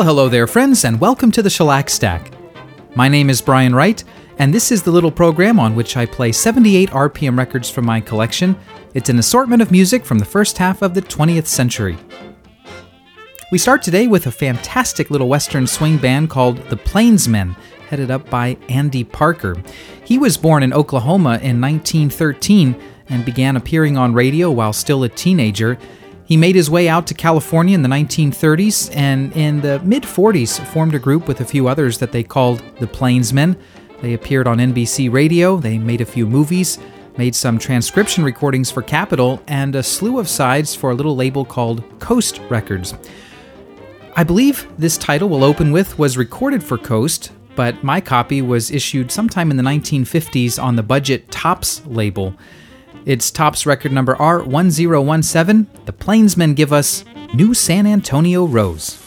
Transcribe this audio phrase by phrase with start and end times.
[0.00, 2.32] Well, hello there, friends, and welcome to the Shellac Stack.
[2.96, 4.02] My name is Brian Wright,
[4.38, 8.00] and this is the little program on which I play 78 RPM records from my
[8.00, 8.56] collection.
[8.94, 11.98] It's an assortment of music from the first half of the 20th century.
[13.52, 17.54] We start today with a fantastic little Western swing band called the Plainsmen,
[17.90, 19.62] headed up by Andy Parker.
[20.06, 22.74] He was born in Oklahoma in 1913
[23.10, 25.76] and began appearing on radio while still a teenager.
[26.30, 30.64] He made his way out to California in the 1930s and in the mid 40s
[30.64, 33.56] formed a group with a few others that they called the Plainsmen.
[34.00, 36.78] They appeared on NBC radio, they made a few movies,
[37.18, 41.44] made some transcription recordings for Capitol, and a slew of sides for a little label
[41.44, 42.94] called Coast Records.
[44.14, 48.70] I believe this title we'll open with was recorded for Coast, but my copy was
[48.70, 52.36] issued sometime in the 1950s on the Budget Tops label.
[53.06, 55.86] It's Tops record number R1017.
[55.86, 58.98] The Plainsmen give us New San Antonio Rose.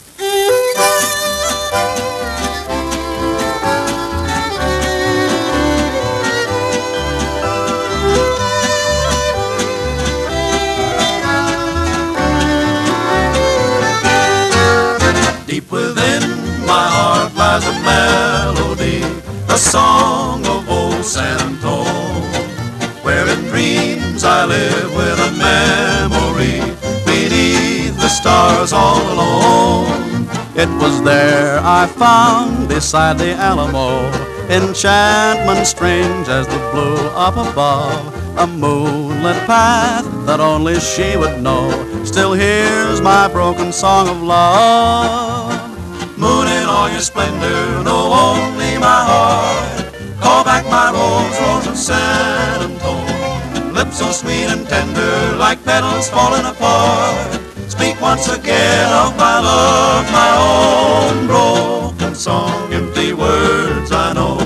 [15.45, 16.23] Deep within
[16.65, 19.03] my heart lies a melody,
[19.53, 22.32] a song of old San Antone,
[23.33, 26.59] in dreams I live with a memory
[27.05, 30.27] beneath the stars all alone.
[30.55, 34.11] It was there I found beside the Alamo
[34.49, 38.13] enchantment strange as the blue up above.
[38.37, 41.69] A moonlit path that only she would know.
[42.03, 45.53] Still hears my broken song of love.
[46.17, 49.93] Moon in all your splendor, know only my heart.
[50.19, 52.82] Call back my rose, rose of San Antone.
[53.73, 57.39] Lips so sweet and tender, like petals falling apart.
[57.67, 62.71] Speak once again of my love, my own broken song.
[62.71, 64.37] Empty words I know,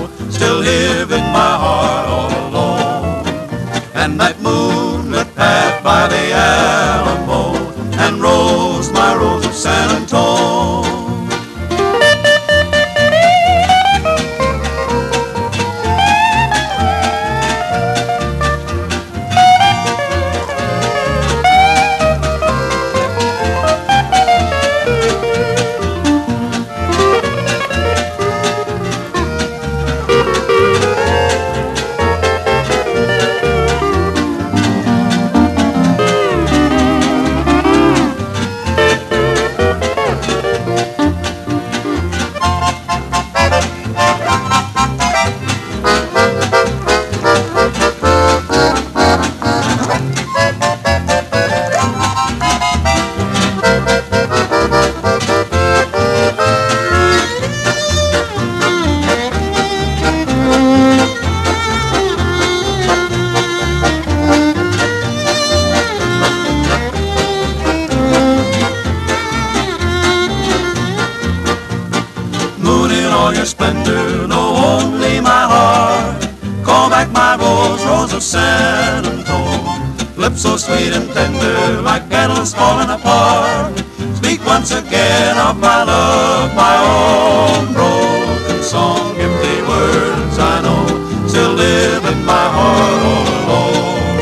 [73.28, 76.16] all your splendor, know only my heart.
[76.64, 80.16] Call back my rose, rose of San Antone.
[80.16, 83.76] Lips so sweet and tender, like petals falling apart.
[84.16, 89.14] Speak once again of my love, my own broken song.
[89.20, 90.84] Empty words I know
[91.28, 94.20] still live in my heart oh all alone.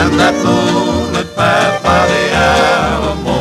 [0.00, 3.40] And that moonlit path by the Alamo,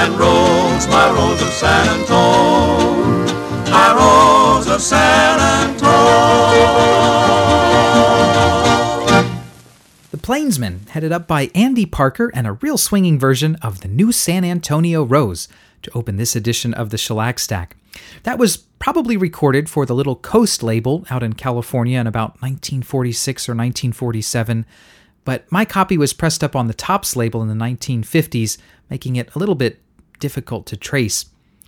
[0.00, 3.01] and rose, my rose of San Antone
[4.72, 5.82] of San Antone.
[10.10, 14.12] The Plainsmen, headed up by Andy Parker and a real swinging version of the new
[14.12, 15.48] San Antonio Rose
[15.82, 17.76] to open this edition of the Shellac Stack.
[18.22, 23.48] That was probably recorded for the little Coast label out in California in about 1946
[23.48, 24.64] or 1947,
[25.24, 28.58] but my copy was pressed up on the Tops label in the 1950s,
[28.88, 29.80] making it a little bit
[30.18, 31.26] difficult to trace.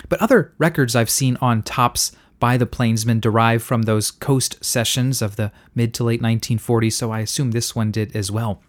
[0.09, 5.23] But other records I've seen on Tops by the Plainsmen derive from those coast sessions
[5.23, 8.63] of the mid to late 1940s, so I assume this one did as well.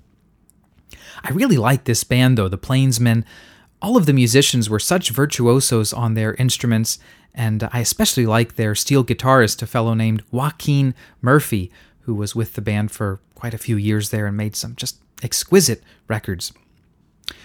[1.23, 3.25] I really like this band though, the Plainsmen.
[3.81, 6.99] All of the musicians were such virtuosos on their instruments,
[7.33, 11.71] and I especially like their steel guitarist, a fellow named Joaquin Murphy,
[12.01, 15.01] who was with the band for quite a few years there and made some just
[15.21, 16.53] exquisite records.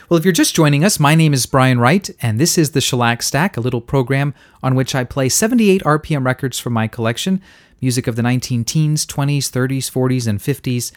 [0.09, 2.81] Well, if you're just joining us, my name is Brian Wright, and this is the
[2.81, 7.41] Shellac Stack, a little program on which I play 78 RPM records from my collection,
[7.81, 10.93] music of the 19 teens, 20s, 30s, 40s, and 50s.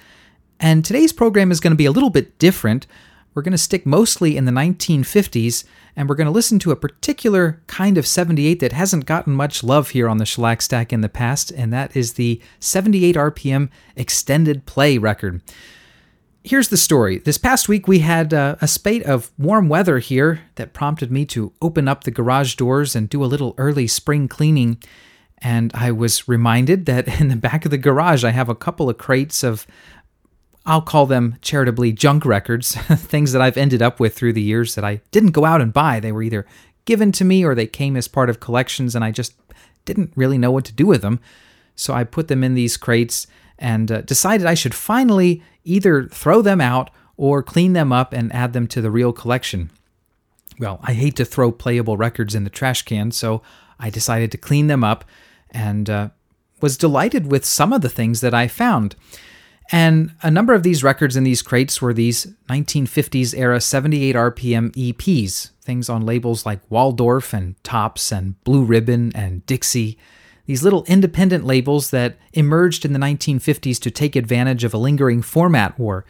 [0.59, 2.87] And today's program is going to be a little bit different.
[3.33, 5.63] We're going to stick mostly in the 1950s,
[5.95, 9.63] and we're going to listen to a particular kind of 78 that hasn't gotten much
[9.63, 13.69] love here on the Shellac Stack in the past, and that is the 78 RPM
[13.95, 15.41] extended play record.
[16.45, 17.19] Here's the story.
[17.19, 21.25] This past week, we had uh, a spate of warm weather here that prompted me
[21.27, 24.77] to open up the garage doors and do a little early spring cleaning.
[25.37, 28.89] And I was reminded that in the back of the garage, I have a couple
[28.89, 29.65] of crates of,
[30.65, 34.75] I'll call them charitably junk records, things that I've ended up with through the years
[34.75, 36.01] that I didn't go out and buy.
[36.01, 36.45] They were either
[36.83, 39.33] given to me or they came as part of collections, and I just
[39.85, 41.21] didn't really know what to do with them.
[41.77, 46.41] So I put them in these crates and uh, decided I should finally either throw
[46.41, 49.71] them out or clean them up and add them to the real collection.
[50.59, 53.41] Well, I hate to throw playable records in the trash can, so
[53.79, 55.05] I decided to clean them up
[55.51, 56.09] and uh,
[56.61, 58.95] was delighted with some of the things that I found.
[59.71, 64.71] And a number of these records in these crates were these 1950s era 78 RPM
[64.71, 69.97] EPs, things on labels like Waldorf and Tops and Blue Ribbon and Dixie
[70.45, 75.21] these little independent labels that emerged in the 1950s to take advantage of a lingering
[75.21, 76.05] format war.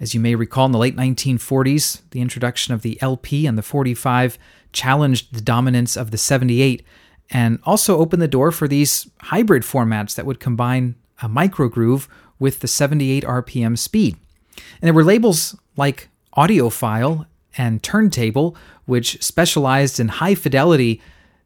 [0.00, 3.62] As you may recall, in the late 1940s, the introduction of the LP and the
[3.62, 4.38] 45
[4.72, 6.84] challenged the dominance of the 78
[7.30, 12.08] and also opened the door for these hybrid formats that would combine a microgroove
[12.38, 14.16] with the 78 RPM speed.
[14.80, 17.26] And there were labels like Audiophile
[17.56, 18.56] and Turntable,
[18.86, 21.00] which specialized in high fidelity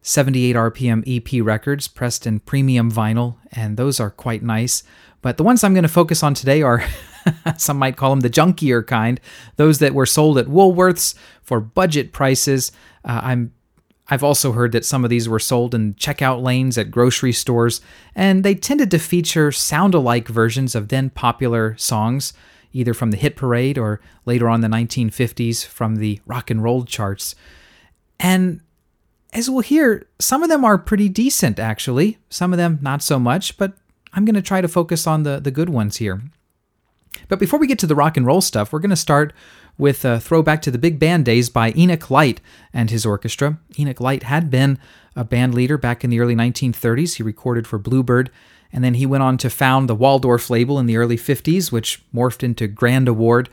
[0.06, 4.82] 78 RPM EP records pressed in premium vinyl, and those are quite nice.
[5.22, 6.84] But the ones I'm going to focus on today are,
[7.56, 9.18] some might call them the junkier kind,
[9.56, 12.70] those that were sold at Woolworths for budget prices.
[13.02, 13.54] Uh, I'm
[14.08, 17.80] I've also heard that some of these were sold in checkout lanes at grocery stores,
[18.14, 22.34] and they tended to feature sound alike versions of then popular songs,
[22.74, 26.84] either from the hit parade or later on the 1950s from the rock and roll
[26.84, 27.34] charts.
[28.20, 28.60] And
[29.34, 32.18] as we'll hear, some of them are pretty decent, actually.
[32.30, 33.74] Some of them not so much, but
[34.12, 36.22] I'm going to try to focus on the, the good ones here.
[37.28, 39.32] But before we get to the rock and roll stuff, we're going to start
[39.76, 42.40] with uh, a throwback to the big band days by Enoch Light
[42.72, 43.58] and his orchestra.
[43.78, 44.78] Enoch Light had been
[45.16, 47.16] a band leader back in the early 1930s.
[47.16, 48.30] He recorded for Bluebird,
[48.72, 52.02] and then he went on to found the Waldorf label in the early 50s, which
[52.14, 53.48] morphed into Grand Award.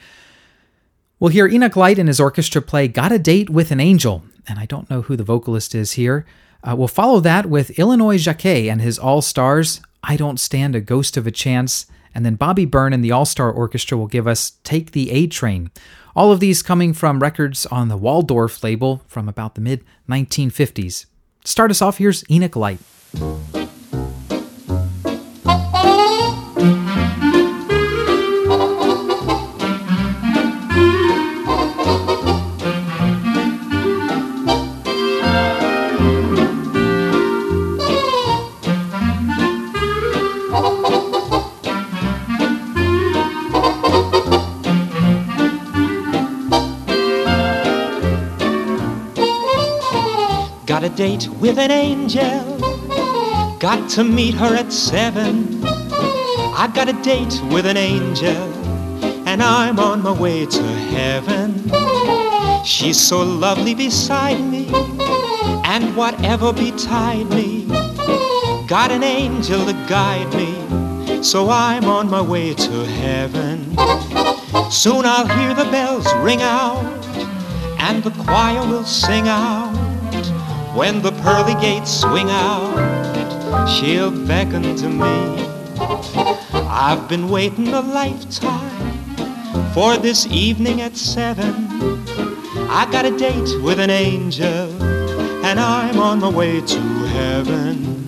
[1.21, 4.57] We'll hear Enoch Light and his orchestra play Got a Date with an Angel, and
[4.57, 6.25] I don't know who the vocalist is here.
[6.63, 10.81] Uh, we'll follow that with Illinois Jacquet and his All Stars, I Don't Stand a
[10.81, 11.85] Ghost of a Chance,
[12.15, 15.27] and then Bobby Byrne and the All Star Orchestra will give us Take the A
[15.27, 15.69] Train.
[16.15, 21.06] All of these coming from records on the Waldorf label from about the mid 1950s.
[21.44, 22.79] To start us off, here's Enoch Light.
[50.95, 52.57] Date with an angel.
[53.60, 55.63] Got to meet her at seven.
[55.63, 58.53] I got a date with an angel,
[59.27, 61.71] and I'm on my way to heaven.
[62.65, 64.67] She's so lovely beside me,
[65.63, 67.65] and whatever betide me,
[68.67, 71.24] got an angel to guide me.
[71.24, 73.75] So I'm on my way to heaven.
[74.69, 76.83] Soon I'll hear the bells ring out,
[77.79, 79.71] and the choir will sing out.
[80.73, 85.45] When the pearly gates swing out, she'll beckon to me.
[86.53, 91.67] I've been waiting a lifetime for this evening at seven.
[92.69, 94.81] I got a date with an angel,
[95.45, 98.00] and I'm on my way to heaven.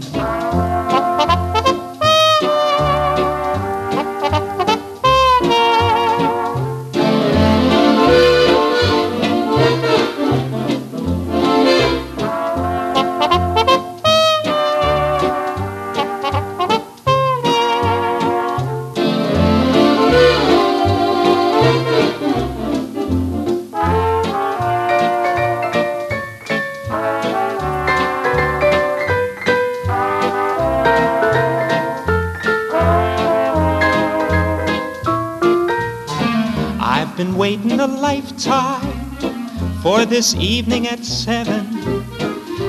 [40.03, 41.65] For this evening at seven.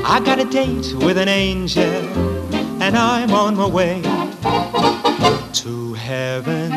[0.05, 1.83] I got a date with an angel,
[2.81, 4.03] and I'm on my way
[5.53, 6.71] to heaven.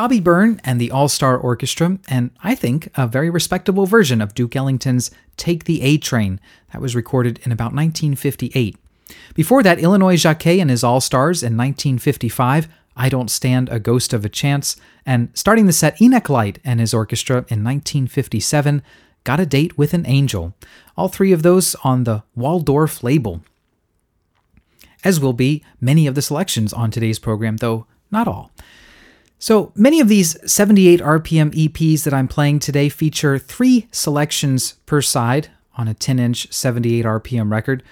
[0.00, 4.32] Bobby Byrne and the All Star Orchestra, and I think a very respectable version of
[4.32, 6.40] Duke Ellington's Take the A Train.
[6.72, 8.78] That was recorded in about 1958.
[9.34, 12.66] Before that, Illinois Jacquet and his All Stars in 1955,
[12.96, 16.80] I Don't Stand a Ghost of a Chance, and starting the set, Enoch Light and
[16.80, 18.82] his orchestra in 1957,
[19.24, 20.54] Got a Date with an Angel.
[20.96, 23.42] All three of those on the Waldorf label.
[25.04, 28.50] As will be many of the selections on today's program, though not all.
[29.42, 35.00] So many of these 78 RPM EPs that I'm playing today feature three selections per
[35.00, 37.82] side on a 10 inch 78 RPM record.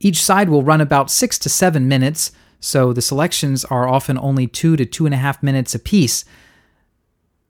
[0.00, 4.46] Each side will run about six to seven minutes, so the selections are often only
[4.46, 6.24] two to two and a half minutes apiece.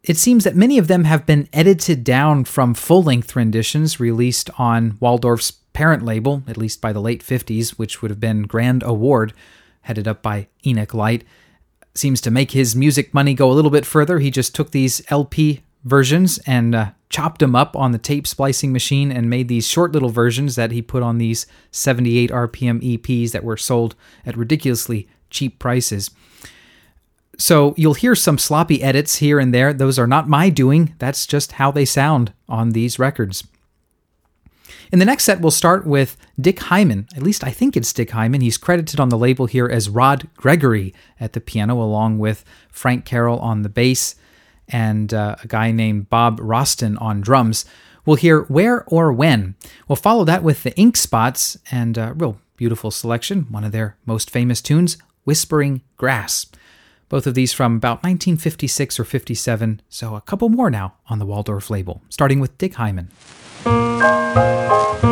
[0.02, 4.50] It seems that many of them have been edited down from full length renditions released
[4.58, 8.82] on Waldorf's parent label, at least by the late 50s, which would have been Grand
[8.82, 9.32] Award,
[9.82, 11.22] headed up by Enoch Light
[11.94, 14.18] seems to make his music money go a little bit further.
[14.18, 18.72] He just took these LP versions and uh, chopped them up on the tape splicing
[18.72, 23.32] machine and made these short little versions that he put on these 78 RPM EPs
[23.32, 23.94] that were sold
[24.24, 26.10] at ridiculously cheap prices.
[27.38, 29.72] So you'll hear some sloppy edits here and there.
[29.72, 33.44] Those are not my doing, that's just how they sound on these records.
[34.92, 37.08] In the next set, we'll start with Dick Hyman.
[37.16, 38.42] At least I think it's Dick Hyman.
[38.42, 43.06] He's credited on the label here as Rod Gregory at the piano, along with Frank
[43.06, 44.16] Carroll on the bass
[44.68, 47.64] and uh, a guy named Bob Roston on drums.
[48.04, 49.54] We'll hear Where or When.
[49.88, 53.96] We'll follow that with the Ink Spots and a real beautiful selection, one of their
[54.04, 56.46] most famous tunes, Whispering Grass.
[57.08, 61.26] Both of these from about 1956 or 57, so a couple more now on the
[61.26, 63.10] Waldorf label, starting with Dick Hyman.
[63.64, 65.11] Thank you.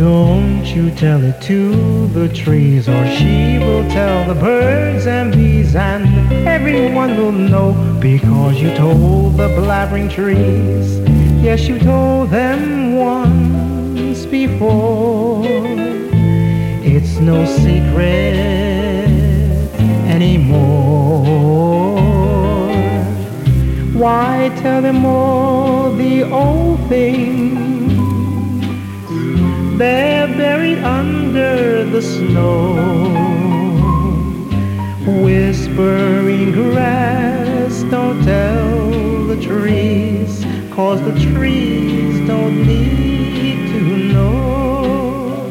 [0.00, 5.76] Don't you tell it to the trees, or she will tell the birds and bees,
[5.76, 6.06] and
[6.48, 11.00] everyone will know because you told the blabbering trees.
[11.44, 15.42] Yes, you told them once before.
[16.82, 18.38] It's no secret
[20.16, 21.20] anymore.
[23.92, 27.69] Why tell them all the old things?
[29.80, 32.74] They're buried under the snow.
[35.06, 43.80] Whispering grass, don't tell the trees, cause the trees don't need to
[44.12, 45.46] know.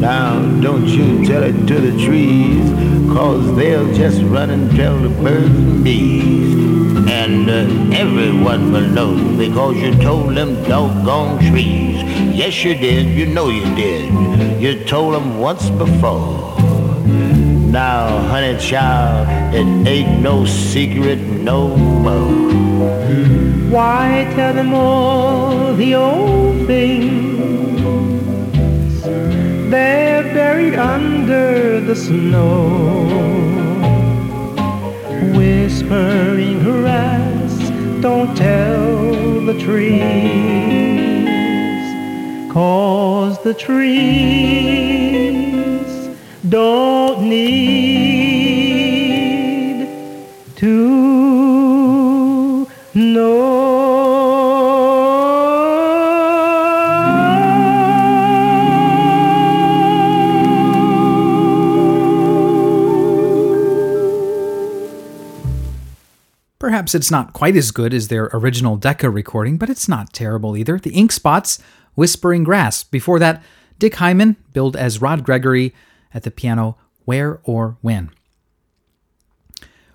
[0.00, 2.68] Now, don't you tell it to the trees,
[3.08, 6.65] cause they'll just run and tell the birds and bees.
[7.04, 12.02] And uh, everyone will know because you told them doggone trees.
[12.34, 13.06] Yes, you did.
[13.08, 14.60] You know you did.
[14.60, 16.56] You told them once before.
[17.70, 22.32] Now, honey child, it ain't no secret no more.
[23.70, 27.36] Why tell them all the old things?
[29.70, 33.65] They're buried under the snow.
[35.88, 37.70] Whispering grass,
[38.00, 40.02] don't tell the trees.
[42.52, 44.66] Cause the trees
[46.48, 47.86] don't need
[50.56, 50.95] to
[66.76, 70.58] Perhaps it's not quite as good as their original Decca recording, but it's not terrible
[70.58, 70.78] either.
[70.78, 71.58] The Ink Spots,
[71.94, 72.82] Whispering Grass.
[72.82, 73.42] Before that,
[73.78, 75.74] Dick Hyman, billed as Rod Gregory
[76.12, 78.10] at the piano, Where or When.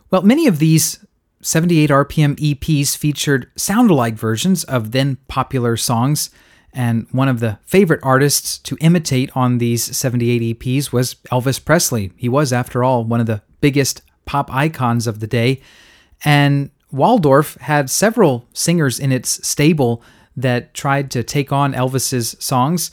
[0.09, 1.05] Well, many of these
[1.43, 6.31] 78 RPM EPs featured sound-alike versions of then popular songs,
[6.73, 12.11] and one of the favorite artists to imitate on these 78 EPs was Elvis Presley.
[12.17, 15.61] He was, after all, one of the biggest pop icons of the day.
[16.23, 20.03] And Waldorf had several singers in its stable
[20.35, 22.91] that tried to take on Elvis's songs.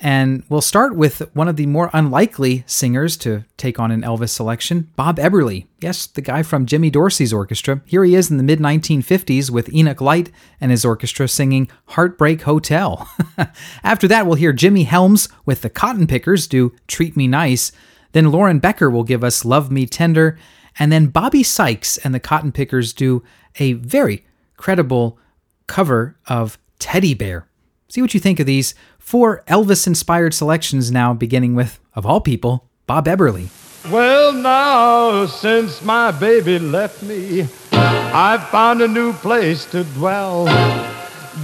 [0.00, 4.28] And we'll start with one of the more unlikely singers to take on an Elvis
[4.28, 5.66] selection, Bob Eberly.
[5.80, 7.80] Yes, the guy from Jimmy Dorsey's orchestra.
[7.84, 12.42] Here he is in the mid 1950s with Enoch Light and his orchestra singing Heartbreak
[12.42, 13.10] Hotel.
[13.82, 17.72] After that, we'll hear Jimmy Helms with the Cotton Pickers do Treat Me Nice.
[18.12, 20.38] Then Lauren Becker will give us Love Me Tender.
[20.78, 23.22] And then Bobby Sykes and the Cotton Pickers do
[23.56, 24.24] a very
[24.56, 25.18] credible
[25.66, 27.48] cover of Teddy Bear.
[27.88, 32.20] See what you think of these four Elvis inspired selections now, beginning with, of all
[32.20, 33.48] people, Bob Eberly.
[33.90, 40.44] Well, now, since my baby left me, I've found a new place to dwell.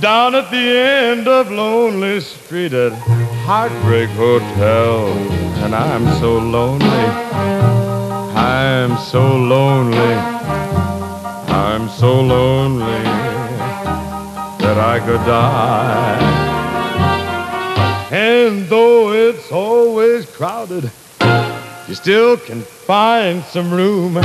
[0.00, 2.92] Down at the end of Lonely Street at
[3.46, 5.08] Heartbreak Hotel.
[5.64, 7.93] And I'm so lonely.
[8.54, 10.14] I'm so lonely.
[11.52, 13.02] I'm so lonely
[14.62, 16.20] that I could die.
[18.12, 20.92] And though it's always crowded,
[21.88, 24.22] you still can find some room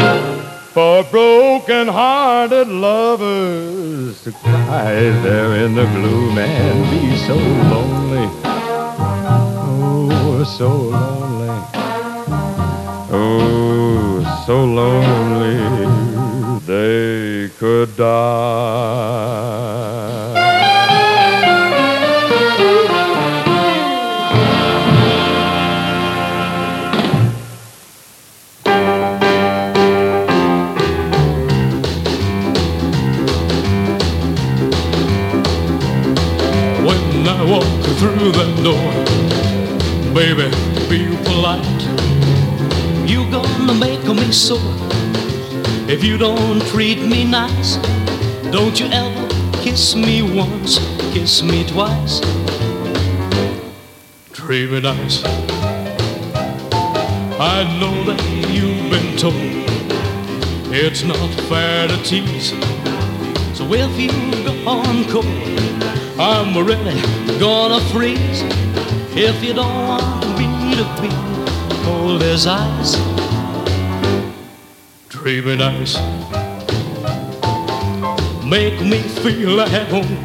[0.73, 8.29] for broken-hearted lovers to cry there in the gloom and be so lonely.
[9.65, 11.49] Oh, so lonely.
[13.11, 13.98] Oh,
[14.49, 15.57] so lonely
[16.65, 18.33] they could die.
[36.83, 37.65] When I walk
[37.99, 38.91] through the door,
[40.15, 40.49] baby,
[40.89, 41.78] be polite.
[43.39, 44.59] Gonna make me sore
[45.87, 47.77] if you don't treat me nice.
[48.51, 49.27] Don't you ever
[49.63, 50.77] kiss me once,
[51.13, 52.19] kiss me twice.
[54.33, 55.23] Treat me nice.
[57.39, 58.21] I know that
[58.51, 59.35] you've been told
[60.73, 62.49] it's not fair to tease.
[63.57, 64.11] So if you
[64.43, 65.25] go on cold,
[66.19, 66.99] I'm really
[67.39, 68.43] gonna freeze.
[69.15, 71.09] If you don't want me to be
[71.83, 73.18] cold as ice,
[75.29, 75.95] me nice.
[78.43, 80.17] Make me feel at home,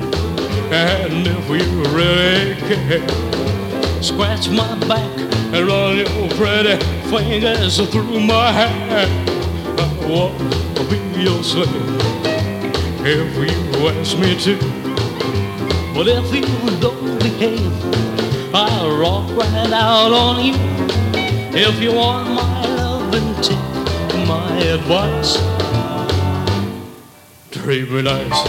[0.73, 5.19] and if you really care, scratch my back
[5.53, 6.77] and run your pretty
[7.11, 9.07] fingers through my hair.
[9.77, 9.89] I
[10.77, 11.69] to be your slave
[13.05, 14.57] if you ask me to.
[15.95, 20.55] But if you don't behave, I'll rock right out on you.
[21.53, 23.64] If you want my love and take
[24.65, 25.37] my advice,
[27.51, 28.41] treat me nice.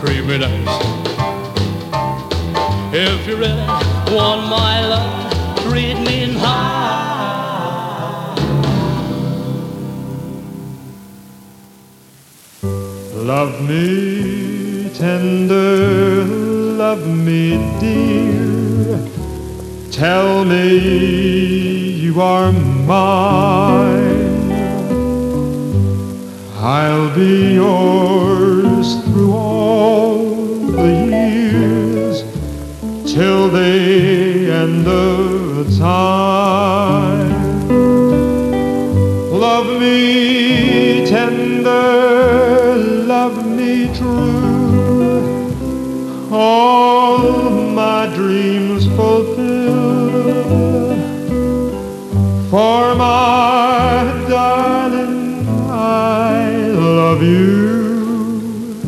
[0.00, 0.76] Treat me nice.
[2.94, 3.66] If you really
[4.16, 6.80] want my love, treat me nice.
[13.14, 18.69] Love me tender, love me dear.
[20.00, 20.78] Tell me
[22.00, 24.50] you are mine.
[26.56, 30.24] I'll be yours through all
[30.72, 32.22] the years
[33.12, 37.68] till the end of time.
[39.30, 45.20] Love me tender, love me true.
[46.32, 47.20] All
[47.68, 49.29] my dreams fulfill.
[52.50, 58.82] For my darling, I love you.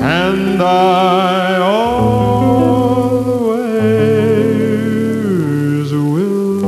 [0.00, 1.90] And I always
[5.92, 6.62] will.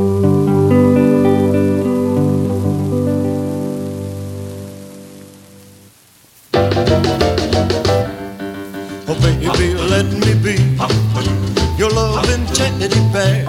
[9.07, 10.57] Oh, baby, let me be
[11.79, 13.47] your loving teddy bear.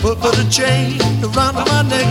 [0.00, 2.06] Put, put a chain around my neck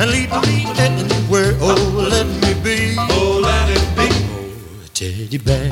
[0.00, 1.54] and lead me anywhere.
[1.60, 2.94] Oh, let me be.
[2.98, 4.08] Oh, let it be.
[4.10, 5.70] Oh, teddy bear.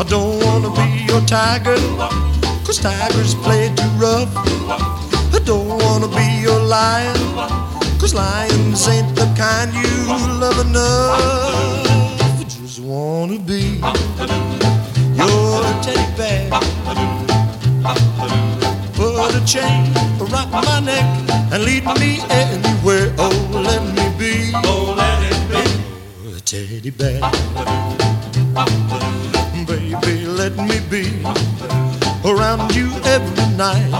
[0.00, 1.76] I don't wanna be your tiger,
[2.64, 4.30] cause tigers play too rough.
[5.34, 7.18] I don't wanna be your lion,
[7.98, 9.92] cause lions ain't the kind you
[10.40, 11.20] love enough.
[12.40, 13.80] I just wanna be
[15.14, 16.50] your teddy bear.
[18.94, 20.07] Put a chain around my neck
[21.58, 23.12] and lead me anywhere.
[23.18, 24.52] Oh, let me be.
[24.54, 25.62] Oh, let it be.
[26.36, 27.20] A teddy bear.
[29.66, 31.22] Baby, let me be
[32.24, 33.90] around you every night.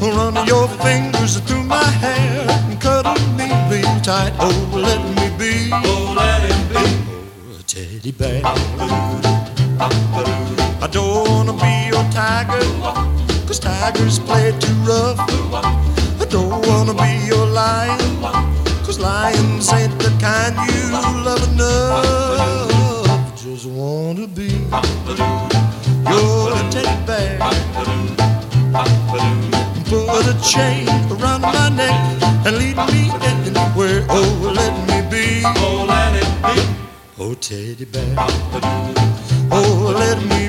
[0.00, 4.32] Running your fingers through my hair and cuddling me real tight.
[4.38, 5.70] Oh, let me be.
[5.72, 6.84] Oh, let it be.
[7.58, 8.42] A teddy bear.
[10.82, 12.60] I don't wanna be your tiger,
[13.46, 15.85] cause tigers play too rough.
[16.86, 17.98] Wanna be your lion,
[18.84, 20.92] cause lions ain't the kind you
[21.24, 23.34] love enough.
[23.34, 24.50] Just wanna be
[26.06, 27.40] your teddy bear.
[29.88, 34.06] Put a chain around my neck and lead me anywhere.
[34.08, 35.42] Oh, let me be.
[35.44, 36.56] Oh, let it be.
[37.18, 38.14] Oh, teddy bear.
[39.50, 40.45] Oh, let me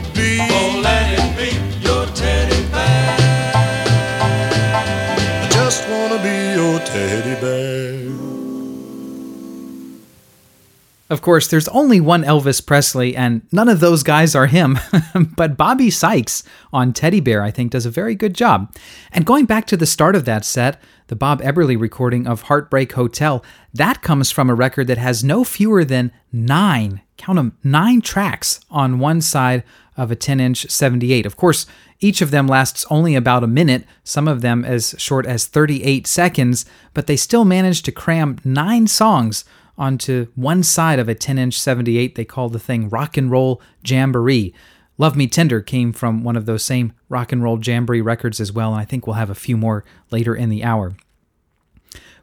[11.10, 14.78] Of course, there's only one Elvis Presley, and none of those guys are him.
[15.36, 16.43] but Bobby Sykes
[16.74, 18.76] on Teddy Bear, I think, does a very good job.
[19.13, 22.91] And going back to the start of that set, the Bob Eberly recording of Heartbreak
[22.93, 23.43] Hotel,
[23.74, 28.60] that comes from a record that has no fewer than nine, count them, nine tracks
[28.70, 29.63] on one side
[29.96, 31.26] of a 10 inch 78.
[31.26, 31.65] Of course,
[32.02, 36.06] each of them lasts only about a minute, some of them as short as 38
[36.06, 39.46] seconds, but they still manage to cram nine songs
[39.78, 42.16] onto one side of a 10 inch 78.
[42.16, 44.54] They call the thing Rock and Roll Jamboree.
[44.98, 48.52] Love Me Tender came from one of those same Rock and Roll Jamboree records as
[48.52, 50.96] well, and I think we'll have a few more later in the hour.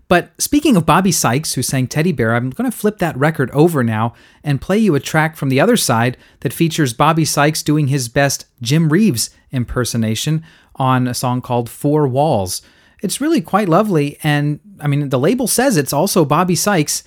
[0.09, 3.51] But speaking of Bobby Sykes, who sang Teddy Bear, I'm going to flip that record
[3.53, 4.13] over now
[4.43, 8.09] and play you a track from the other side that features Bobby Sykes doing his
[8.09, 10.45] best Jim Reeves impersonation
[10.77, 12.61] on a song called Four Walls.
[13.01, 17.03] It's really quite lovely, and I mean, the label says it's also Bobby Sykes,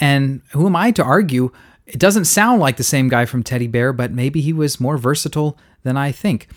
[0.00, 1.52] and who am I to argue?
[1.86, 4.96] It doesn't sound like the same guy from Teddy Bear, but maybe he was more
[4.96, 6.48] versatile than I think.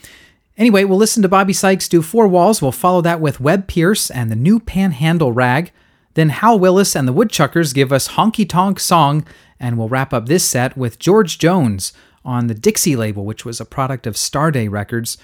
[0.58, 2.62] Anyway, we'll listen to Bobby Sykes do Four Walls.
[2.62, 5.72] We'll follow that with Webb Pierce and the new Panhandle Rag.
[6.16, 9.24] Then Hal Willis and the Woodchuckers give us Honky Tonk Song,
[9.60, 11.94] and we'll wrap up this set with George Jones
[12.26, 15.18] on the Dixie label, which was a product of Starday Records.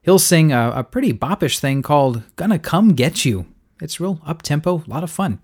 [0.00, 3.44] He'll sing a, a pretty boppish thing called Gonna Come Get You.
[3.82, 5.40] It's real up tempo, a lot of fun.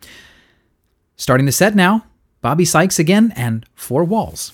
[1.17, 2.07] Starting the set now,
[2.45, 4.53] Bobby Sykes again and Four Walls.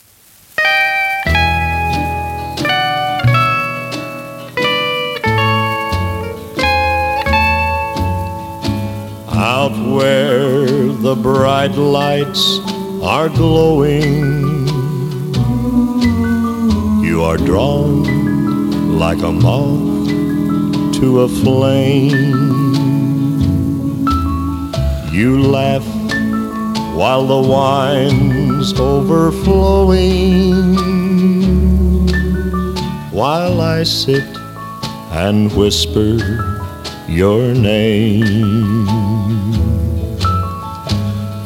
[9.35, 12.61] Out where the bright lights
[13.03, 14.69] are glowing,
[17.03, 20.07] you are drawn like a moth
[21.01, 22.37] to a flame.
[25.13, 26.00] You laugh
[27.01, 30.77] while the wine's overflowing,
[33.11, 34.23] while I sit
[35.11, 36.19] and whisper
[37.09, 38.87] your name.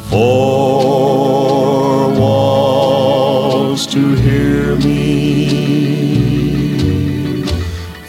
[0.09, 6.25] Four walls to hear me,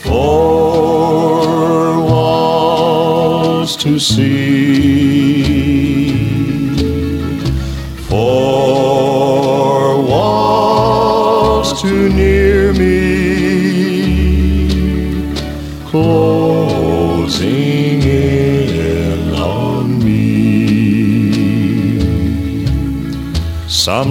[0.03, 4.46] four walls to see,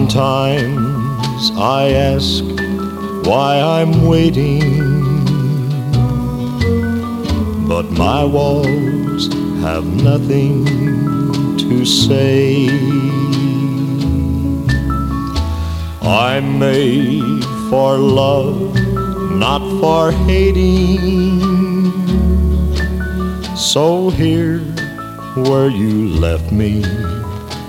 [0.07, 2.43] Sometimes I ask
[3.27, 4.61] why I'm waiting,
[7.67, 10.63] but my walls have nothing
[11.57, 12.67] to say.
[16.03, 18.75] I'm made for love,
[19.31, 21.41] not for hating.
[23.57, 24.59] So here,
[25.35, 26.83] where you left me,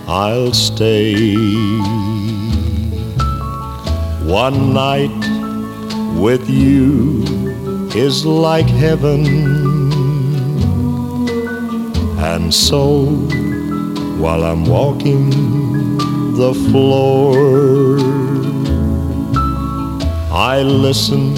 [0.06, 1.95] I'll stay.
[4.26, 5.16] One night
[6.18, 7.22] with you
[7.94, 9.24] is like heaven,
[12.18, 13.06] and so
[14.18, 15.30] while I'm walking
[16.34, 17.98] the floor,
[20.32, 21.36] I listen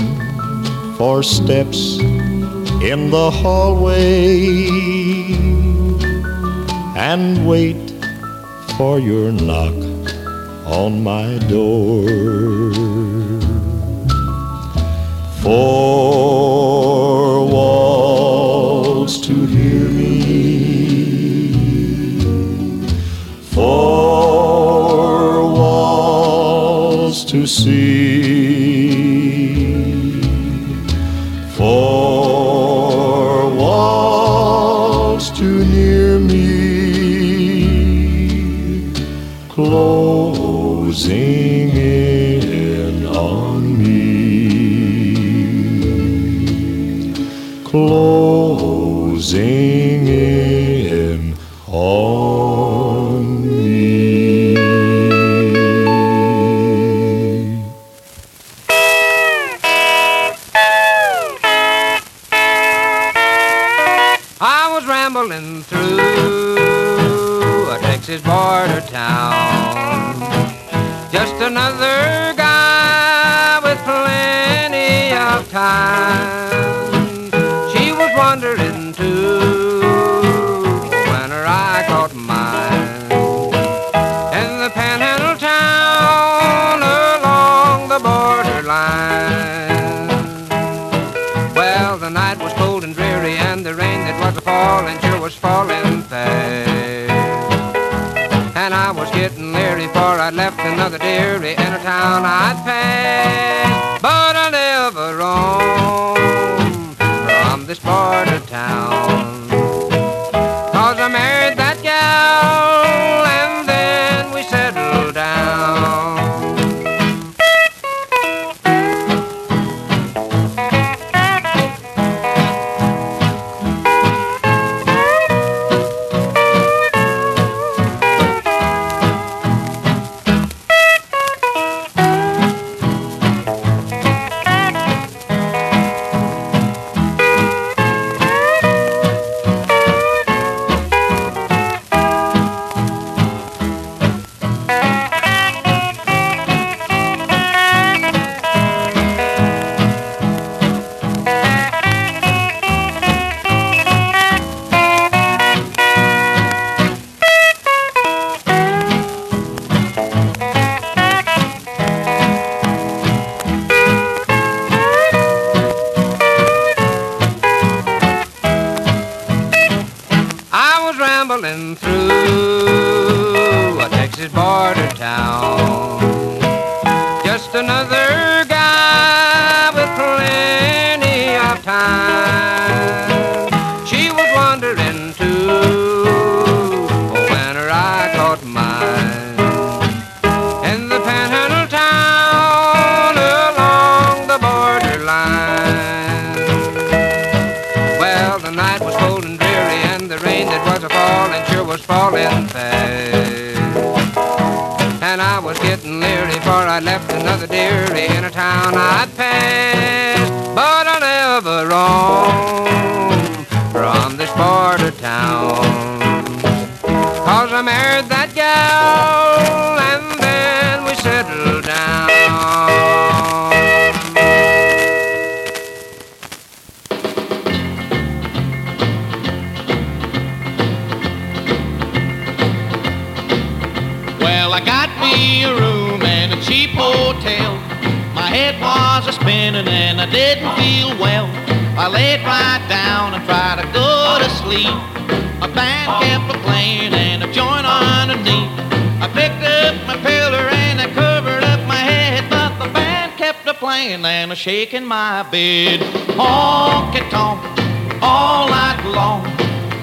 [0.97, 1.99] for steps
[2.81, 4.67] in the hallway
[6.97, 7.93] and wait
[8.79, 9.88] for your knock
[10.71, 12.07] on my door.
[15.43, 20.21] Four walls to hear me,
[23.51, 27.88] four walls to see,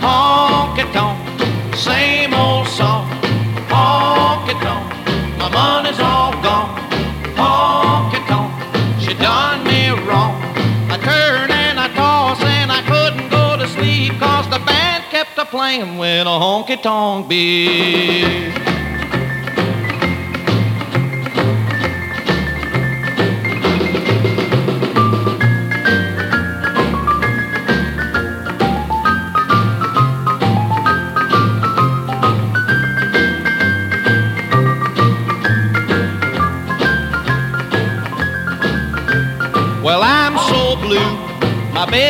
[0.06, 1.18] Honky tonk,
[1.76, 3.08] same old song.
[3.74, 4.86] Honky tonk,
[5.39, 6.74] my money's all gone.
[7.41, 8.51] Honky tonk,
[9.01, 10.36] she done me wrong.
[10.93, 15.38] I turn and I toss and I couldn't go to sleep cause the band kept
[15.39, 18.64] a playing with a honky tonk beat.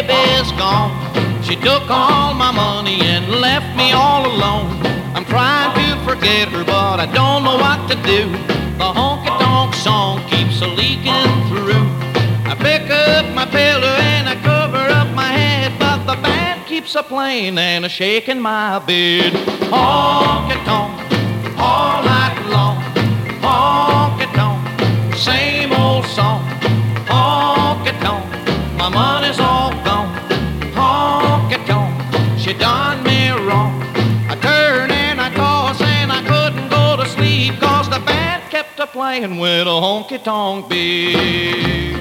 [0.07, 0.93] Baby's gone.
[1.43, 4.71] She took all my money and left me all alone.
[5.15, 8.29] I'm trying to forget her, but I don't know what to do.
[8.77, 11.87] The honky tonk song keeps a leaking through.
[12.51, 16.95] I pick up my pillow and I cover up my head, but the band keeps
[16.95, 19.33] a playing and a shaking my bed.
[19.71, 20.94] Honky tonk,
[39.19, 41.95] playing with a honky tonk beat.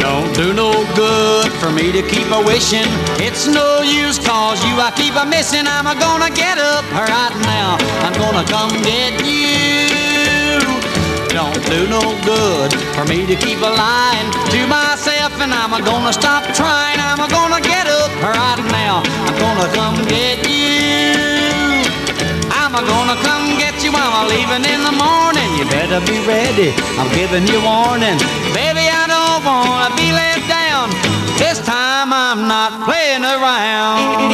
[0.00, 2.80] Don't do no good for me to keep a wishing.
[3.20, 5.66] It's no use cause you I keep a missing.
[5.66, 7.76] I'm a gonna get up right now.
[8.00, 10.03] I'm gonna come get you.
[11.34, 15.82] Don't do no good for me to keep a lying to myself and I'm a
[15.82, 17.00] gonna stop trying.
[17.02, 19.02] I'm a gonna get up right now.
[19.26, 21.82] I'm gonna come get you.
[22.54, 23.90] I'm a gonna come get you.
[23.90, 25.50] I'm leaving in the morning.
[25.58, 26.70] You better be ready.
[27.02, 28.14] I'm giving you warning.
[28.54, 31.23] Baby, I don't wanna be let down.
[31.38, 34.32] This time I'm not playing around.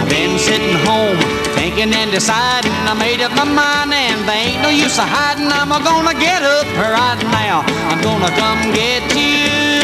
[0.00, 1.18] I've been sitting home
[1.54, 2.72] thinking and deciding.
[2.86, 5.48] I made up my mind and there ain't no use of hiding.
[5.48, 7.64] I'm gonna get up right now.
[7.90, 9.02] I'm gonna come get.
[9.16, 9.79] You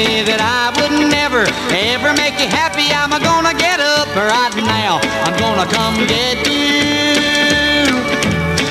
[0.00, 2.88] baby, that I would never, ever make you happy.
[2.88, 4.96] I'm gonna get up right now.
[5.28, 7.84] I'm gonna come get you.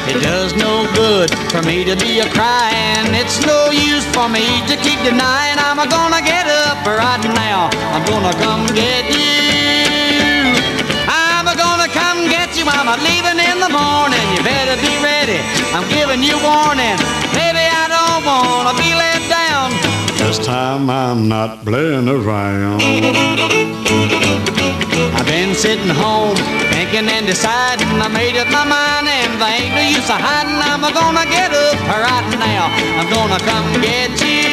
[0.10, 3.14] It does no good for me to be a crying.
[3.14, 5.62] It's no use for me to keep denying.
[5.62, 7.70] I'm gonna get up right now.
[7.94, 10.58] I'm gonna come get you.
[11.06, 12.66] I'm gonna come get you.
[12.66, 14.26] I'm leaving in the morning.
[14.34, 15.38] You better be ready.
[15.78, 16.98] I'm giving you warning.
[20.50, 22.82] Time I'm not playing around.
[25.16, 26.36] I've been sitting home
[26.74, 27.88] thinking and deciding.
[28.02, 30.58] I made up my mind and there ain't no use of hiding.
[30.58, 32.64] I'm gonna get up right now.
[32.98, 34.50] I'm gonna come get you.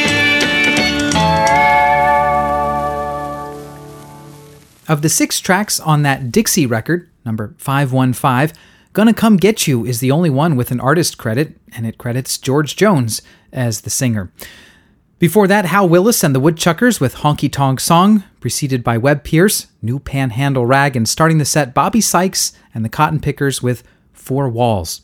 [4.87, 8.55] Of the six tracks on that Dixie record, number 515,
[8.93, 12.37] Gonna Come Get You is the only one with an artist credit, and it credits
[12.37, 14.31] George Jones as the singer.
[15.19, 19.65] Before that, Hal Willis and the Woodchuckers with Honky Tonk Song, preceded by Webb Pierce,
[19.81, 23.81] New Panhandle Rag, and starting the set, Bobby Sykes and the Cotton Pickers with
[24.13, 25.01] Four Walls.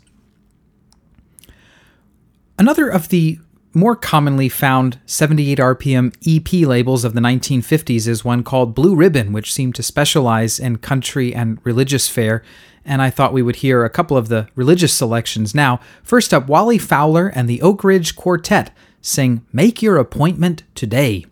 [2.60, 3.40] Another of the
[3.74, 9.34] more commonly found 78 RPM EP labels of the 1950s is one called Blue Ribbon,
[9.34, 12.44] which seemed to specialize in country and religious fare.
[12.86, 15.80] And I thought we would hear a couple of the religious selections now.
[16.04, 18.72] First up, Wally Fowler and the Oak Ridge Quartet
[19.04, 21.26] sing Make Your Appointment Today.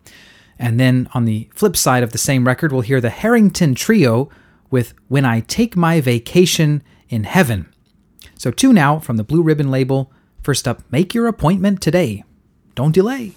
[0.60, 4.30] And then on the flip side of the same record, we'll hear the Harrington Trio
[4.70, 7.74] with When I Take My Vacation in Heaven.
[8.36, 10.12] So, two now from the Blue Ribbon label.
[10.44, 12.24] First up, Make Your Appointment Today.
[12.76, 13.34] Don't delay.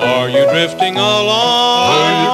[0.00, 2.33] Are you drifting along?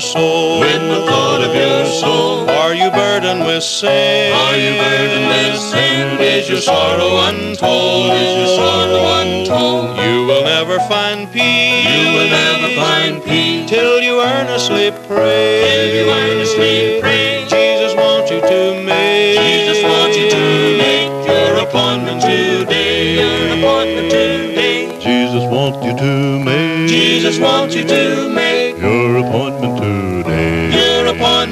[0.00, 0.60] Your soul.
[0.60, 2.48] With the thought of your soul.
[2.48, 4.32] Are you burdened with sin?
[4.32, 6.20] Are you burdened with sin?
[6.20, 8.12] Is your sorrow untold?
[8.12, 9.98] Is your sorrow untold?
[9.98, 11.84] You will never find peace.
[11.84, 15.60] You will never find peace till you earnestly pray.
[15.68, 17.46] Till you earnestly pray.
[17.50, 19.38] Jesus wants you to make.
[19.38, 23.20] Jesus wants you to make your appointment today.
[23.20, 24.98] Your appointment today.
[24.98, 26.88] Jesus wants you to make.
[26.88, 29.79] Jesus wants you to make your appointment today.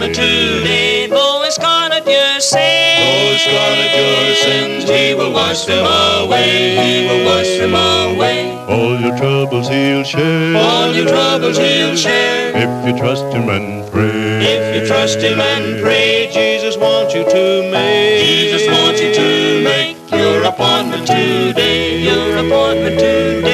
[0.08, 1.06] Your appointment today.
[1.06, 2.54] Though it's scarlet your sins.
[2.54, 6.76] Though it's scarlet your sins, He will wash them away.
[6.76, 8.50] He will wash them away.
[8.68, 10.56] All your troubles He'll share.
[10.56, 12.56] All your troubles He'll share.
[12.56, 14.40] If you trust Him and pray.
[14.40, 18.24] If you trust Him and pray, Jesus wants you to make.
[18.24, 22.02] Jesus wants you to make your appointment today.
[22.02, 23.47] Your appointment today.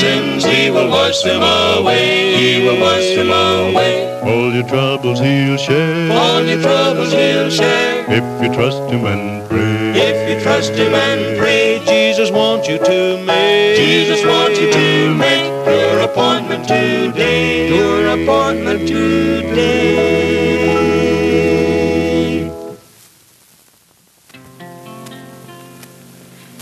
[0.00, 2.34] Sins, He will wash them away.
[2.40, 4.20] He will wash them away.
[4.22, 6.10] All your troubles He'll share.
[6.10, 8.04] All your troubles He'll share.
[8.08, 9.92] If you trust Him and pray.
[10.08, 13.76] If you trust Him and pray, Jesus wants you to make.
[13.76, 17.68] Jesus wants you to make your appointment today.
[17.68, 20.20] Your appointment today.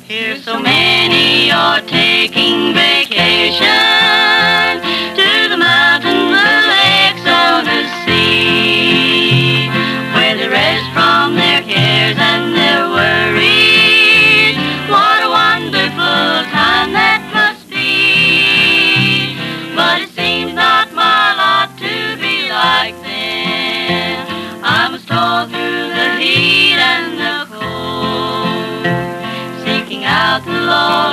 [0.05, 2.68] Here's so many are taking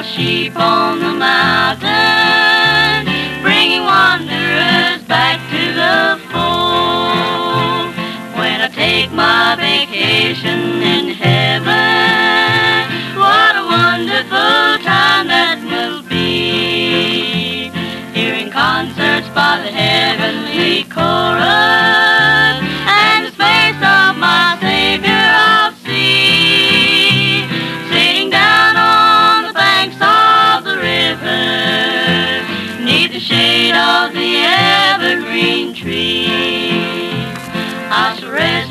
[0.04, 3.06] sheep on the mountain,
[3.42, 7.96] bringing wanderers back to the fold.
[8.38, 17.72] When I take my vacation in heaven, what a wonderful time that will be.
[18.14, 22.15] Hearing concerts by the heavenly chorus,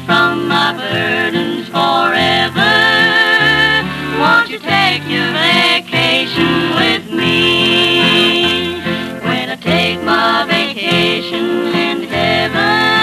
[0.07, 2.75] from my burdens forever.
[4.21, 8.81] Won't you take your vacation with me?
[9.25, 12.94] When I take my vacation in heaven,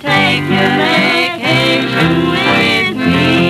[0.00, 3.48] take your vacation with me.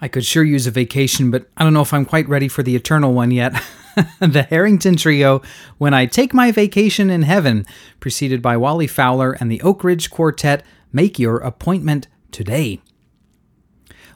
[0.00, 2.62] I could sure use a vacation, but I don't know if I'm quite ready for
[2.62, 3.52] the eternal one yet.
[4.20, 5.42] the Harrington Trio,
[5.78, 7.66] When I Take My Vacation in Heaven,
[7.98, 12.80] preceded by Wally Fowler and the Oak Ridge Quartet, Make Your Appointment Today.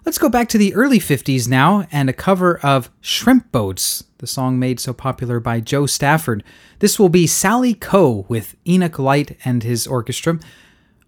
[0.05, 4.27] Let's go back to the early 50s now and a cover of Shrimp Boats, the
[4.27, 6.43] song made so popular by Jo Stafford.
[6.81, 10.41] This will be Sally Coe with Enoch Light and his orchestra.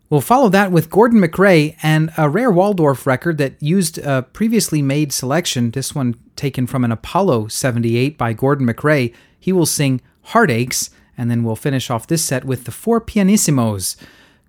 [0.09, 4.80] We'll follow that with Gordon MacRae and a rare Waldorf record that used a previously
[4.80, 9.12] made selection, this one taken from an Apollo 78 by Gordon MacRae.
[9.40, 13.97] He will sing Heartaches, and then we'll finish off this set with the Four Pianissimos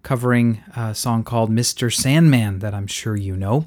[0.04, 1.92] covering a song called Mr.
[1.92, 3.66] Sandman that I'm sure you know.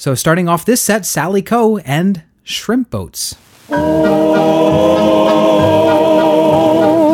[0.00, 3.36] So, starting off this set, Sally Coe and Shrimp Boats.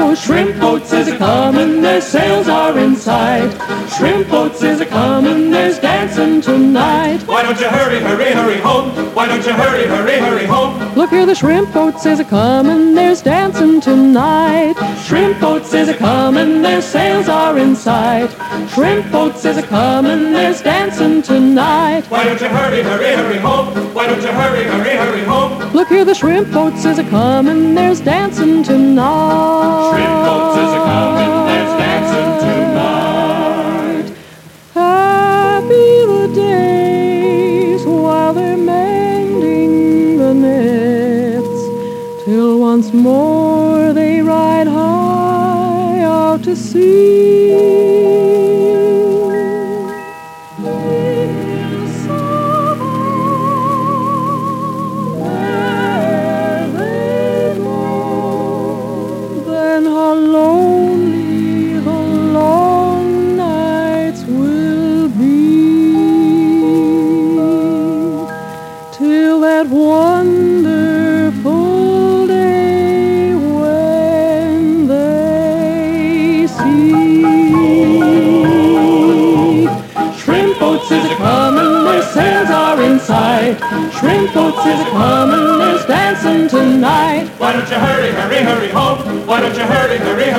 [0.08, 3.50] Oh, shrimp boats is a comin', their sails are in sight.
[3.90, 7.18] Shrimp boats is a comin', there's dancing tonight.
[7.26, 8.92] Why don't you hurry, hurry, hurry home?
[9.16, 10.94] Why don't you hurry, hurry, hurry home?
[10.94, 14.76] Look here, the shrimp boats is a comin', there's dancing tonight.
[15.04, 18.30] Shrimp boats is a comin', their sails are in sight.
[18.70, 22.04] Shrimp boats is a comin', there's dancing tonight.
[22.08, 23.74] Why don't you hurry, hurry, hurry home?
[23.92, 25.72] Why don't you hurry, hurry, hurry home?
[25.72, 29.95] Look here, the shrimp boats is a comin', there's dancing tonight.
[42.76, 47.95] Once more they ride high out to sea.
[89.54, 89.68] Home?
[89.68, 90.35] Why don't you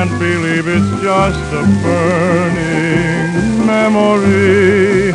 [0.00, 5.12] can't believe it's just a burning memory.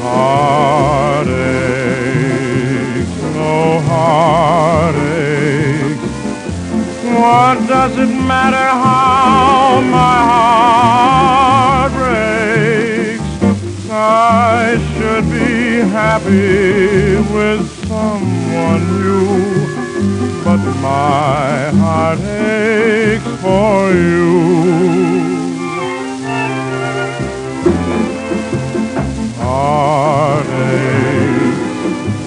[0.00, 1.32] Heartache,
[3.36, 5.02] oh heartache.
[7.20, 13.32] What does it matter how my heart breaks?
[13.90, 19.41] I should be happy with someone new
[20.64, 24.30] my heart aches for you.
[29.36, 30.46] Heartache,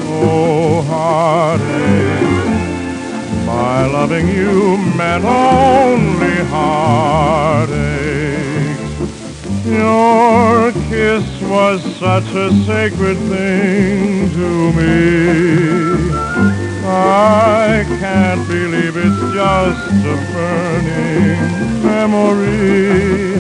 [0.04, 1.66] oh heartache,
[3.46, 7.76] my loving you meant only heartache.
[9.66, 16.15] Your kiss was such a sacred thing to me.
[16.98, 21.40] I can't believe it's just a burning
[21.84, 23.38] memory.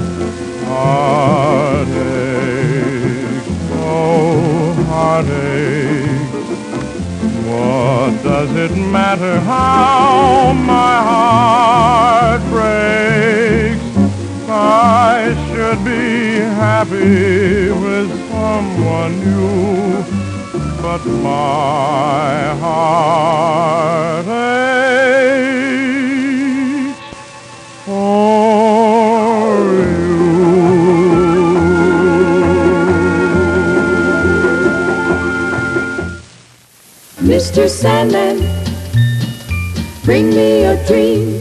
[0.65, 1.95] Heartache,
[3.71, 6.33] oh heartache.
[7.47, 13.83] What does it matter how my heart breaks?
[14.49, 20.03] I should be happy with someone new,
[20.85, 24.69] but my heart aches
[27.85, 27.95] for
[29.81, 30.05] you.
[37.23, 37.67] Mr.
[37.67, 38.37] Sandman,
[40.03, 41.39] bring me a dream.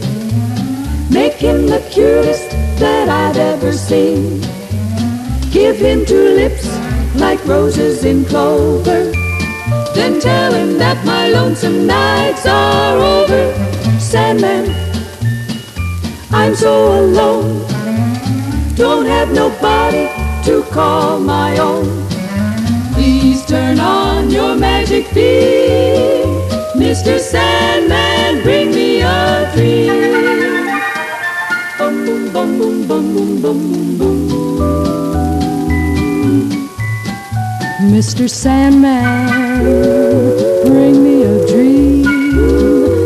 [1.11, 4.41] Make him the cutest that I've ever seen.
[5.51, 6.65] Give him two lips
[7.19, 9.24] like roses in clover.
[9.95, 13.53] Then tell him that my lonesome nights are over.
[13.97, 14.65] Sandman,
[16.31, 17.65] I'm so alone.
[18.75, 20.09] Don't have nobody
[20.43, 22.05] to call my own.
[22.93, 26.27] Please turn on your magic beam.
[26.75, 27.17] Mr.
[27.17, 30.75] Sandman, bring me a dream.
[31.77, 34.24] Boom, bum, boom, bum, boom, boom, boom.
[37.91, 38.29] Mr.
[38.29, 39.63] Sandman,
[40.65, 42.05] bring me a dream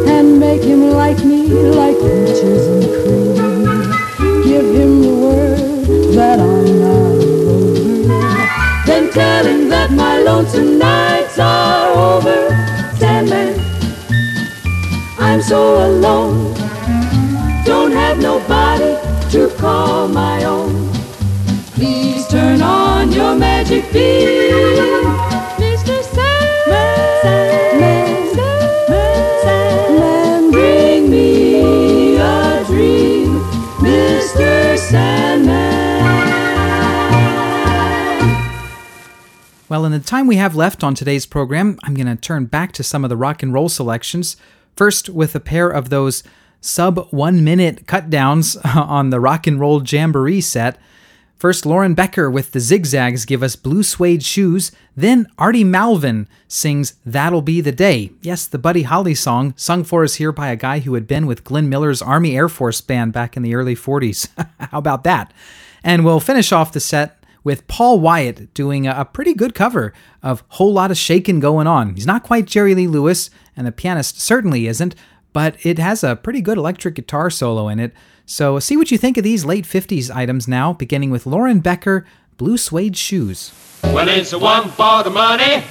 [0.08, 4.44] and make him like me, like peaches and cream.
[4.44, 7.16] Give him the word that I'm not
[7.56, 8.86] over.
[8.86, 12.50] Then tell him that my lonesome nights are over.
[12.98, 13.60] Sandman,
[15.20, 16.54] I'm so alone.
[17.66, 18.96] Don't have nobody
[19.32, 20.89] to call my own.
[23.20, 23.84] Your magic.
[23.84, 23.92] Mr.
[26.02, 33.42] Sandman, Sandman, Sandman, Sandman, bring me a dream.
[33.82, 34.78] Mr.
[34.78, 36.00] Sandman.
[39.68, 42.72] Well, in the time we have left on today's program, I'm going to turn back
[42.72, 44.38] to some of the rock and roll selections.
[44.78, 46.24] First, with a pair of those
[46.62, 50.80] sub one minute cut downs on the Rock and Roll Jamboree set.
[51.40, 54.74] First, Lauren Becker with the Zigzags give us Blue Suede Shoes.
[54.98, 58.12] Then, Artie Malvin sings That'll Be the Day.
[58.22, 61.26] Yes, the Buddy Holly song, sung for us here by a guy who had been
[61.26, 64.28] with Glenn Miller's Army Air Force Band back in the early 40s.
[64.60, 65.32] How about that?
[65.82, 70.44] And we'll finish off the set with Paul Wyatt doing a, pretty good cover of
[70.50, 71.96] Whole Lot of Shakin' Going On.
[71.96, 74.94] He's not quite Jerry Lee Lewis, and the pianist certainly isn't,
[75.34, 77.94] but it has a pretty good electric guitar solo in it.
[78.26, 82.06] So see what you think of these late 50s items now, beginning with Lauren Becker,
[82.38, 83.52] Blue Suede Shoes.
[83.84, 85.64] Well, it's a one for the money,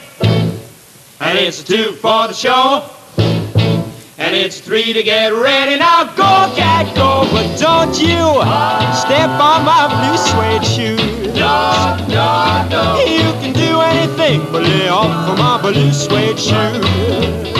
[1.21, 2.91] and it's a two for the show,
[4.19, 5.79] and it's three to get ready.
[5.79, 8.19] Now go, cat, go, but don't you
[9.07, 11.35] step on my blue suede shoes.
[11.35, 13.05] No, no, no.
[13.07, 17.58] You can do anything but lay off of my blue suede shoes.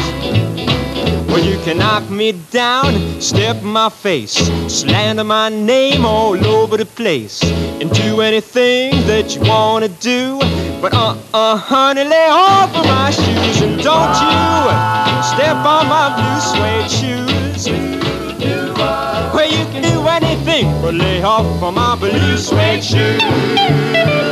[1.29, 4.33] Well, you can knock me down, step my face,
[4.67, 7.43] slander my name all over the place,
[7.81, 10.39] and do anything that you wanna do.
[10.81, 14.39] But uh uh, honey, lay off of my shoes and don't you
[15.33, 17.69] step on my blue suede shoes.
[19.35, 24.28] Well, you can do anything but lay off of my blue suede shoes.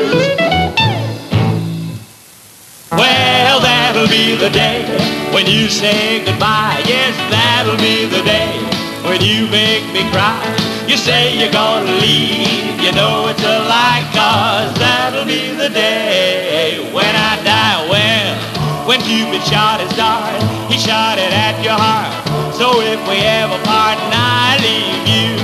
[2.93, 4.87] Well, that'll be the day
[5.35, 6.79] when you say goodbye.
[6.87, 8.55] Yes, that'll be the day
[9.03, 10.39] when you make me cry.
[10.87, 16.79] You say you're gonna leave, you know it's a lie, cause that'll be the day
[16.95, 17.91] when I die.
[17.91, 20.39] Well, when Cupid shot his dart,
[20.71, 22.15] he shot it at your heart.
[22.55, 25.35] So if we ever part and I leave you,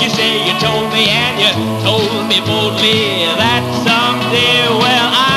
[0.00, 1.52] you say you told me and you
[1.84, 5.35] told me boldly that someday, well, I'll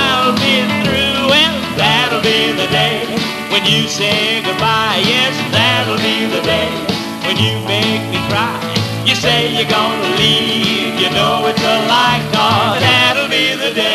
[3.59, 5.03] when you say goodbye.
[5.03, 6.71] Yes, that'll be the day
[7.27, 8.55] when you make me cry.
[9.05, 13.88] You say you're gonna leave, you know it's a lie, cause that'll be the day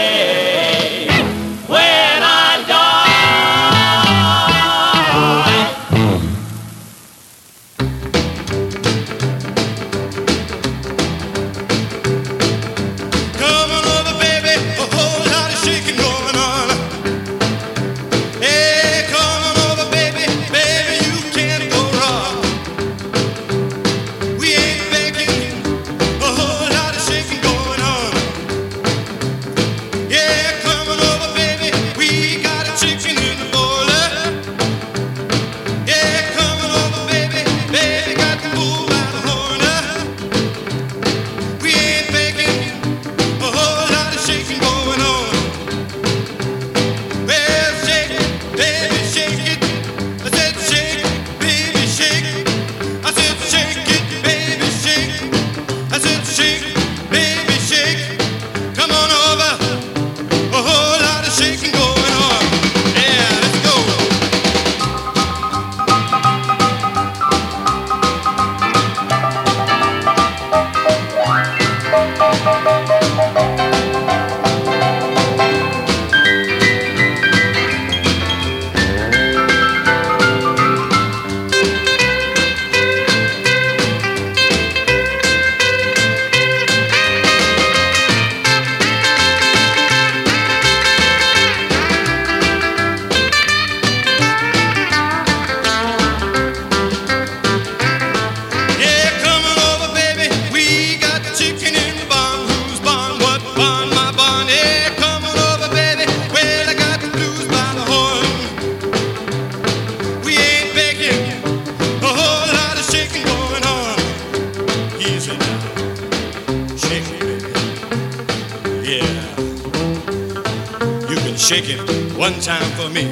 [121.44, 121.78] shake it
[122.16, 123.04] one time for me.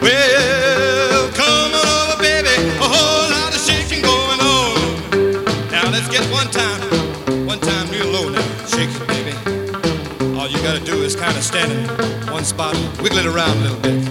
[0.00, 2.48] Well, come on over, baby.
[2.80, 5.44] A whole lot of shaking going on.
[5.70, 8.40] Now let's get one time, one time real low now.
[8.64, 9.36] Shake it, baby.
[10.38, 13.60] All you gotta do is kind of stand in one spot, wiggle it around a
[13.60, 14.01] little bit.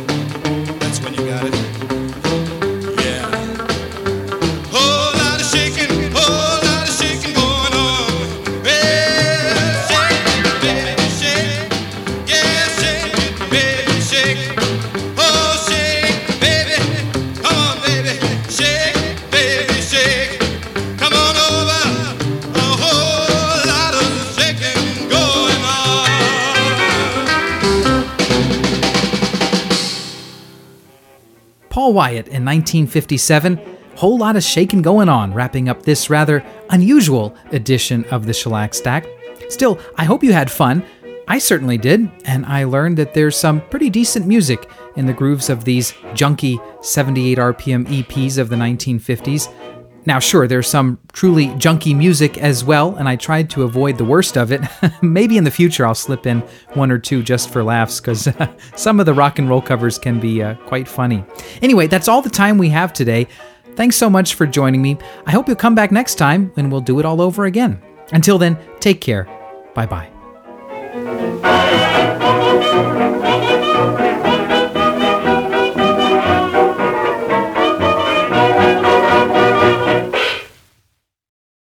[31.92, 33.60] Wyatt in 1957.
[33.96, 38.74] Whole lot of shaking going on, wrapping up this rather unusual edition of the Shellac
[38.74, 39.06] Stack.
[39.50, 40.84] Still, I hope you had fun.
[41.28, 45.50] I certainly did, and I learned that there's some pretty decent music in the grooves
[45.50, 49.48] of these junky 78 RPM EPs of the 1950s.
[50.06, 54.06] Now, sure, there's some truly junky music as well, and I tried to avoid the
[54.06, 54.62] worst of it.
[55.02, 56.40] Maybe in the future I'll slip in
[56.74, 58.28] one or two just for laughs, because
[58.76, 61.24] some of the rock and roll covers can be uh, quite funny.
[61.62, 63.28] Anyway, that's all the time we have today.
[63.76, 64.98] Thanks so much for joining me.
[65.26, 67.82] I hope you'll come back next time and we'll do it all over again.
[68.12, 69.26] Until then, take care.
[69.74, 70.10] Bye bye.